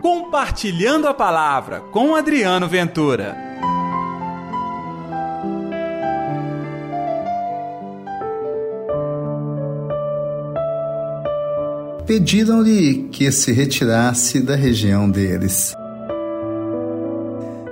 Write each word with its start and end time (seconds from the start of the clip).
Compartilhando 0.00 1.08
a 1.08 1.14
Palavra 1.14 1.80
com 1.90 2.14
Adriano 2.14 2.68
Ventura. 2.68 3.36
Pediram-lhe 12.06 13.08
que 13.10 13.30
se 13.32 13.52
retirasse 13.52 14.40
da 14.40 14.54
região 14.54 15.10
deles. 15.10 15.74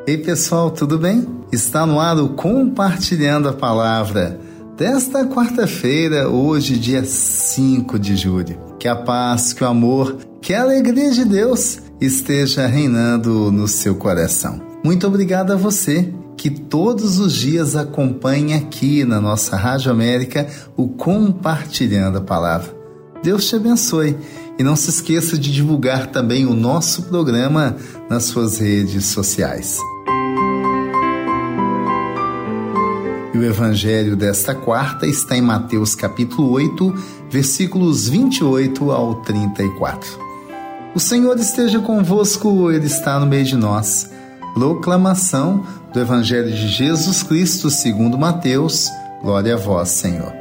Ei 0.07 0.19
pessoal, 0.19 0.71
tudo 0.71 0.99
bem? 0.99 1.27
Está 1.53 1.87
no 1.87 2.01
ar 2.01 2.19
o 2.19 2.31
Compartilhando 2.31 3.49
a 3.49 3.53
Palavra 3.53 4.39
desta 4.77 5.25
quarta-feira, 5.25 6.29
hoje, 6.29 6.77
dia 6.77 7.05
5 7.05 7.99
de 7.99 8.17
julho. 8.17 8.59
Que 8.79 8.89
a 8.89 8.97
paz, 8.97 9.53
que 9.53 9.65
o 9.65 9.67
amor, 9.67 10.19
que 10.43 10.53
a 10.53 10.63
alegria 10.63 11.11
de 11.13 11.25
Deus 11.25 11.86
esteja 12.01 12.67
reinando 12.67 13.51
no 13.51 13.67
seu 13.67 13.95
coração. 13.95 14.61
Muito 14.85 15.07
obrigado 15.07 15.53
a 15.53 15.57
você 15.57 16.13
que 16.37 16.51
todos 16.51 17.19
os 17.19 17.33
dias 17.33 17.75
acompanha 17.75 18.59
aqui 18.59 19.05
na 19.05 19.21
nossa 19.21 19.57
Rádio 19.57 19.91
América 19.91 20.47
o 20.77 20.89
Compartilhando 20.89 22.19
a 22.19 22.21
Palavra. 22.21 22.77
Deus 23.23 23.49
te 23.49 23.57
abençoe 23.57 24.17
e 24.59 24.63
não 24.63 24.77
se 24.77 24.91
esqueça 24.91 25.39
de 25.39 25.53
divulgar 25.53 26.09
também 26.09 26.47
o 26.47 26.55
nosso 26.55 27.05
programa 27.05 27.77
nas 28.09 28.25
suas 28.25 28.59
redes 28.59 29.07
sociais. 29.07 29.81
E 33.35 33.39
o 33.39 33.45
evangelho 33.45 34.17
desta 34.17 34.55
quarta 34.55 35.07
está 35.07 35.37
em 35.37 35.43
Mateus 35.43 35.95
capítulo 35.95 36.51
8, 36.53 36.95
versículos 37.31 38.09
28 38.09 38.91
ao 38.91 39.17
34. 39.17 40.26
O 40.97 40.99
Senhor 40.99 41.39
esteja 41.39 41.79
convosco, 41.79 42.73
Ele 42.73 42.87
está 42.87 43.21
no 43.21 43.27
meio 43.27 43.45
de 43.45 43.55
nós. 43.55 44.11
Proclamação 44.55 45.63
do 45.93 46.01
Evangelho 46.01 46.51
de 46.51 46.69
Jesus 46.69 47.23
Cristo 47.23 47.69
segundo 47.69 48.17
Mateus. 48.17 48.89
Glória 49.21 49.57
a 49.57 49.59
vós, 49.59 49.91
Senhor. 49.91 50.33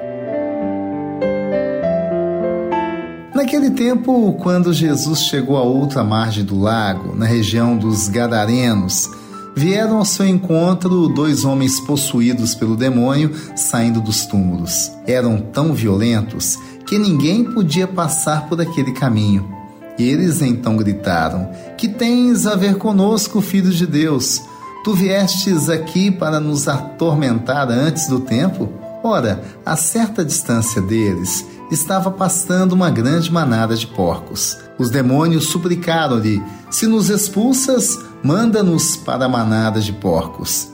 Naquele 3.35 3.71
tempo, 3.71 4.31
quando 4.41 4.71
Jesus 4.71 5.23
chegou 5.23 5.57
à 5.57 5.61
outra 5.61 6.05
margem 6.05 6.45
do 6.45 6.57
lago, 6.57 7.13
na 7.13 7.25
região 7.25 7.75
dos 7.75 8.07
Gadarenos, 8.07 9.09
vieram 9.57 9.97
ao 9.97 10.05
seu 10.05 10.25
encontro 10.25 11.09
dois 11.09 11.43
homens 11.43 11.81
possuídos 11.81 12.55
pelo 12.55 12.77
demônio 12.77 13.35
saindo 13.57 13.99
dos 13.99 14.25
túmulos. 14.25 14.89
Eram 15.05 15.37
tão 15.37 15.73
violentos 15.73 16.57
que 16.85 16.97
ninguém 16.97 17.43
podia 17.43 17.89
passar 17.89 18.47
por 18.47 18.61
aquele 18.61 18.93
caminho. 18.93 19.54
Eles 19.97 20.41
então 20.41 20.75
gritaram: 20.75 21.49
Que 21.77 21.87
tens 21.87 22.45
a 22.45 22.55
ver 22.55 22.77
conosco, 22.77 23.41
filho 23.41 23.71
de 23.71 23.87
Deus? 23.87 24.41
Tu 24.83 24.93
viestes 24.93 25.69
aqui 25.69 26.11
para 26.11 26.39
nos 26.39 26.67
atormentar 26.67 27.69
antes 27.69 28.07
do 28.07 28.19
tempo? 28.19 28.71
Ora, 29.03 29.43
a 29.65 29.75
certa 29.75 30.23
distância 30.23 30.81
deles 30.81 31.45
estava 31.71 32.11
pastando 32.11 32.73
uma 32.73 32.89
grande 32.89 33.31
manada 33.31 33.75
de 33.75 33.87
porcos. 33.87 34.57
Os 34.77 34.89
demônios 34.89 35.47
suplicaram-lhe: 35.47 36.41
Se 36.69 36.87
nos 36.87 37.09
expulsas, 37.09 37.97
manda-nos 38.23 38.95
para 38.97 39.25
a 39.25 39.29
manada 39.29 39.79
de 39.79 39.93
porcos. 39.93 40.69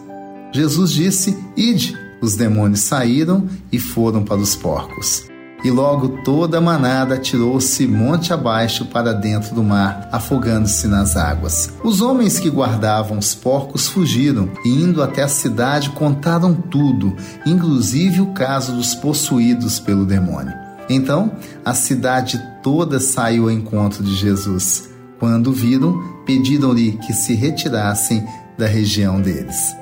Jesus 0.52 0.92
disse: 0.92 1.38
Ide. 1.56 1.98
Os 2.22 2.36
demônios 2.36 2.82
saíram 2.82 3.48
e 3.72 3.80
foram 3.80 4.24
para 4.24 4.38
os 4.38 4.56
porcos. 4.56 5.31
E 5.64 5.70
logo 5.70 6.10
toda 6.24 6.58
a 6.58 6.62
manada 6.62 7.16
atirou-se 7.16 7.86
monte 7.88 8.34
abaixo 8.34 8.86
para 8.86 9.14
dentro 9.14 9.54
do 9.54 9.64
mar, 9.64 10.10
afogando-se 10.12 10.88
nas 10.88 11.16
águas. 11.16 11.72
Os 11.84 12.02
homens 12.02 12.40
que 12.40 12.50
guardavam 12.50 13.18
os 13.18 13.36
porcos 13.36 13.88
fugiram 13.88 14.50
e, 14.66 14.70
indo 14.70 15.04
até 15.04 15.22
a 15.22 15.28
cidade, 15.28 15.92
contaram 15.92 16.54
tudo, 16.54 17.16
inclusive 17.46 18.22
o 18.22 18.34
caso 18.34 18.74
dos 18.74 18.96
possuídos 18.96 19.80
pelo 19.80 20.06
demônio. 20.06 20.54
Então, 20.90 21.32
a 21.64 21.74
cidade 21.74 22.42
toda 22.64 23.00
saiu 23.00 23.44
ao 23.44 23.52
encontro 23.52 24.04
de 24.04 24.16
Jesus. 24.16 24.90
Quando 25.20 25.54
viram, 25.54 26.02
pediram-lhe 26.26 26.94
que 26.94 27.14
se 27.14 27.36
retirassem 27.36 28.26
da 28.58 28.66
região 28.66 29.22
deles. 29.22 29.76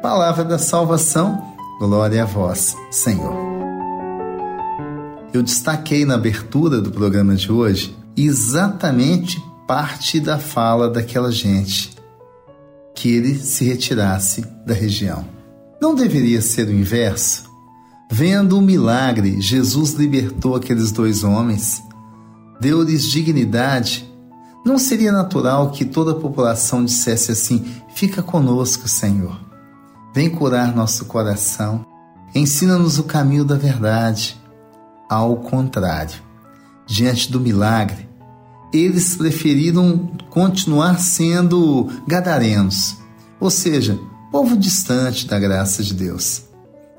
Palavra 0.00 0.44
da 0.44 0.58
salvação, 0.58 1.42
glória 1.80 2.22
a 2.22 2.26
vós, 2.26 2.76
Senhor 2.90 3.45
eu 5.36 5.42
destaquei 5.42 6.06
na 6.06 6.14
abertura 6.14 6.80
do 6.80 6.90
programa 6.90 7.34
de 7.36 7.52
hoje 7.52 7.94
exatamente 8.16 9.38
parte 9.66 10.18
da 10.18 10.38
fala 10.38 10.88
daquela 10.88 11.30
gente 11.30 11.94
que 12.94 13.10
ele 13.10 13.36
se 13.36 13.64
retirasse 13.64 14.40
da 14.66 14.72
região. 14.72 15.26
Não 15.80 15.94
deveria 15.94 16.40
ser 16.40 16.68
o 16.68 16.72
inverso? 16.72 17.44
Vendo 18.10 18.56
o 18.56 18.62
milagre, 18.62 19.38
Jesus 19.40 19.92
libertou 19.92 20.54
aqueles 20.54 20.90
dois 20.90 21.22
homens, 21.22 21.82
deu-lhes 22.58 23.10
dignidade. 23.10 24.10
Não 24.64 24.78
seria 24.78 25.12
natural 25.12 25.70
que 25.70 25.84
toda 25.84 26.12
a 26.12 26.18
população 26.18 26.82
dissesse 26.82 27.32
assim: 27.32 27.66
Fica 27.94 28.22
conosco, 28.22 28.88
Senhor. 28.88 29.38
Vem 30.14 30.30
curar 30.30 30.74
nosso 30.74 31.04
coração. 31.04 31.84
Ensina-nos 32.34 32.98
o 32.98 33.04
caminho 33.04 33.44
da 33.44 33.56
verdade 33.56 34.40
ao 35.08 35.36
contrário. 35.36 36.20
Diante 36.86 37.30
do 37.30 37.40
milagre, 37.40 38.08
eles 38.72 39.16
preferiram 39.16 40.10
continuar 40.30 40.98
sendo 40.98 41.88
gadarenos, 42.06 42.96
ou 43.40 43.50
seja, 43.50 43.98
povo 44.30 44.56
distante 44.56 45.26
da 45.26 45.38
graça 45.38 45.82
de 45.82 45.94
Deus. 45.94 46.42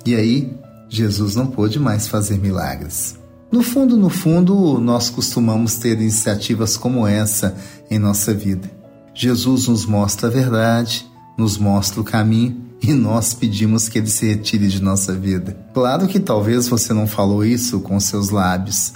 E 0.06 0.16
aí, 0.16 0.58
Jesus 0.90 1.36
não 1.36 1.48
pôde 1.48 1.80
mais 1.80 2.08
fazer 2.08 2.38
milagres. 2.38 3.18
No 3.52 3.62
fundo, 3.62 3.96
no 3.96 4.10
fundo, 4.10 4.80
nós 4.80 5.10
costumamos 5.10 5.76
ter 5.76 6.00
iniciativas 6.00 6.76
como 6.76 7.08
essa 7.08 7.56
em 7.90 7.98
nossa 7.98 8.34
vida. 8.34 8.70
Jesus 9.14 9.68
nos 9.68 9.86
mostra 9.86 10.28
a 10.28 10.32
verdade, 10.32 11.10
nos 11.38 11.58
mostra 11.58 12.02
o 12.02 12.04
caminho 12.04 12.68
e 12.82 12.94
nós 12.94 13.34
pedimos 13.34 13.88
que 13.88 14.00
ele 14.00 14.10
se 14.10 14.28
retire 14.28 14.68
de 14.68 14.82
nossa 14.82 15.14
vida. 15.14 15.58
Claro 15.74 16.08
que 16.08 16.20
talvez 16.20 16.68
você 16.68 16.94
não 16.94 17.08
falou 17.08 17.46
isso 17.46 17.80
com 17.80 18.00
seus 18.00 18.30
lábios, 18.30 18.94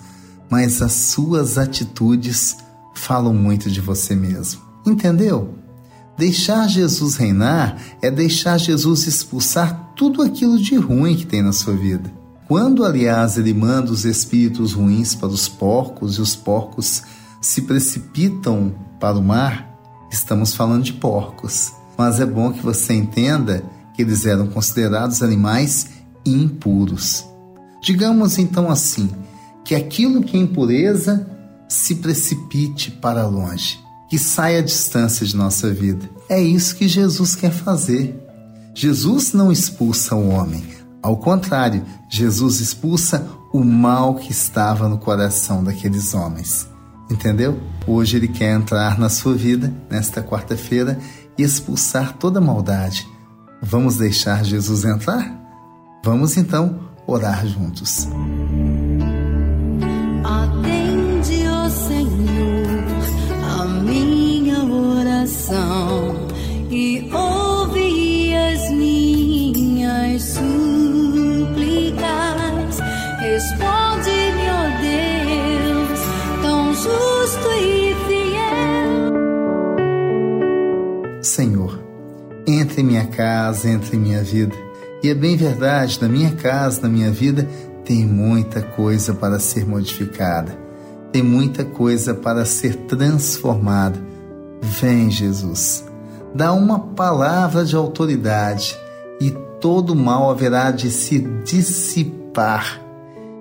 mas 0.49 0.81
as 0.81 0.91
suas 0.91 1.57
atitudes 1.57 2.57
falam 2.93 3.33
muito 3.33 3.69
de 3.69 3.81
você 3.81 4.15
mesmo. 4.15 4.61
Entendeu? 4.85 5.55
Deixar 6.17 6.67
Jesus 6.67 7.15
reinar 7.15 7.77
é 8.01 8.11
deixar 8.11 8.57
Jesus 8.57 9.07
expulsar 9.07 9.93
tudo 9.95 10.21
aquilo 10.21 10.59
de 10.59 10.75
ruim 10.75 11.15
que 11.15 11.25
tem 11.25 11.41
na 11.41 11.53
sua 11.53 11.73
vida. 11.73 12.11
Quando, 12.47 12.83
aliás, 12.83 13.37
ele 13.37 13.53
manda 13.53 13.91
os 13.91 14.03
espíritos 14.03 14.73
ruins 14.73 15.15
para 15.15 15.29
os 15.29 15.47
porcos 15.47 16.17
e 16.17 16.21
os 16.21 16.35
porcos 16.35 17.03
se 17.39 17.61
precipitam 17.61 18.75
para 18.99 19.17
o 19.17 19.23
mar, 19.23 19.79
estamos 20.11 20.53
falando 20.53 20.83
de 20.83 20.93
porcos 20.93 21.73
mas 22.01 22.19
é 22.19 22.25
bom 22.25 22.51
que 22.51 22.63
você 22.63 22.95
entenda 22.95 23.63
que 23.93 24.01
eles 24.01 24.25
eram 24.25 24.47
considerados 24.47 25.21
animais 25.21 25.87
impuros. 26.25 27.23
Digamos 27.79 28.39
então 28.39 28.71
assim, 28.71 29.07
que 29.63 29.75
aquilo 29.75 30.23
que 30.23 30.35
é 30.35 30.39
impureza 30.39 31.27
se 31.69 31.97
precipite 31.97 32.89
para 32.89 33.27
longe, 33.27 33.79
que 34.09 34.17
saia 34.17 34.61
à 34.61 34.63
distância 34.63 35.23
de 35.27 35.37
nossa 35.37 35.71
vida. 35.71 36.09
É 36.27 36.41
isso 36.41 36.75
que 36.75 36.87
Jesus 36.87 37.35
quer 37.35 37.51
fazer. 37.51 38.19
Jesus 38.73 39.31
não 39.31 39.51
expulsa 39.51 40.15
o 40.15 40.29
homem, 40.29 40.63
ao 41.03 41.17
contrário, 41.17 41.83
Jesus 42.09 42.59
expulsa 42.61 43.27
o 43.53 43.63
mal 43.63 44.15
que 44.15 44.31
estava 44.31 44.89
no 44.89 44.97
coração 44.97 45.63
daqueles 45.63 46.15
homens. 46.15 46.67
Entendeu? 47.11 47.59
Hoje 47.85 48.17
ele 48.17 48.27
quer 48.27 48.55
entrar 48.55 48.97
na 48.97 49.09
sua 49.09 49.35
vida, 49.35 49.71
nesta 49.87 50.23
quarta-feira, 50.23 50.97
expulsar 51.41 52.17
toda 52.17 52.41
maldade. 52.41 53.07
Vamos 53.61 53.97
deixar 53.97 54.43
Jesus 54.43 54.85
entrar? 54.85 55.39
Vamos 56.03 56.35
então 56.37 56.79
orar 57.05 57.45
juntos. 57.45 58.07
Atende, 60.23 61.47
ó 61.47 61.69
Senhor, 61.69 62.83
a 63.59 63.65
minha 63.65 64.63
oração 64.63 66.27
e 66.69 67.09
ouve 67.13 68.33
as 68.35 68.71
minhas 68.71 70.23
súplicas. 70.23 70.41
Responde-me, 73.19 73.80
entre 82.71 82.83
minha 82.83 83.05
casa, 83.05 83.69
entre 83.69 83.97
minha 83.97 84.23
vida. 84.23 84.55
E 85.03 85.09
é 85.09 85.13
bem 85.13 85.35
verdade, 85.35 85.99
na 86.01 86.07
minha 86.07 86.31
casa, 86.31 86.81
na 86.81 86.87
minha 86.87 87.11
vida, 87.11 87.47
tem 87.83 88.05
muita 88.05 88.61
coisa 88.61 89.13
para 89.13 89.39
ser 89.39 89.65
modificada, 89.65 90.57
tem 91.11 91.21
muita 91.21 91.65
coisa 91.65 92.13
para 92.13 92.45
ser 92.45 92.75
transformada. 92.87 93.99
Vem, 94.61 95.11
Jesus, 95.11 95.83
dá 96.33 96.53
uma 96.53 96.79
palavra 96.79 97.65
de 97.65 97.75
autoridade 97.75 98.77
e 99.19 99.31
todo 99.59 99.93
mal 99.93 100.29
haverá 100.31 100.71
de 100.71 100.89
se 100.89 101.19
dissipar 101.43 102.79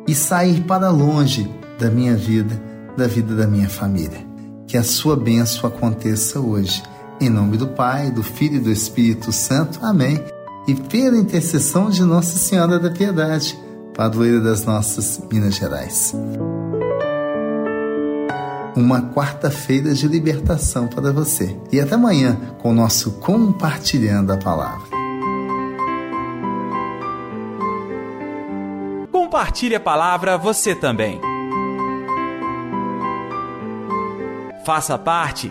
e 0.08 0.14
sair 0.14 0.62
para 0.62 0.90
longe 0.90 1.48
da 1.78 1.88
minha 1.88 2.16
vida, 2.16 2.60
da 2.96 3.06
vida 3.06 3.36
da 3.36 3.46
minha 3.46 3.68
família. 3.68 4.26
Que 4.66 4.76
a 4.76 4.82
sua 4.82 5.14
bênção 5.14 5.68
aconteça 5.68 6.40
hoje. 6.40 6.82
Em 7.20 7.28
nome 7.28 7.56
do 7.56 7.68
Pai, 7.68 8.10
do 8.10 8.22
Filho 8.22 8.56
e 8.56 8.60
do 8.60 8.70
Espírito 8.70 9.30
Santo. 9.30 9.78
Amém. 9.82 10.24
E 10.66 10.74
pela 10.74 11.16
intercessão 11.16 11.90
de 11.90 12.02
Nossa 12.02 12.38
Senhora 12.38 12.78
da 12.78 12.90
Piedade, 12.90 13.58
padroeira 13.94 14.40
das 14.40 14.64
nossas 14.64 15.20
Minas 15.30 15.54
Gerais 15.54 16.14
uma 18.80 19.02
quarta-feira 19.02 19.92
de 19.92 20.08
libertação 20.08 20.88
para 20.88 21.12
você. 21.12 21.56
E 21.70 21.80
até 21.80 21.94
amanhã 21.94 22.36
com 22.58 22.70
o 22.70 22.74
nosso 22.74 23.12
Compartilhando 23.12 24.32
a 24.32 24.36
Palavra. 24.36 24.88
Compartilhe 29.12 29.74
a 29.74 29.80
palavra 29.80 30.36
você 30.36 30.74
também. 30.74 31.20
Faça 34.64 34.98
parte 34.98 35.50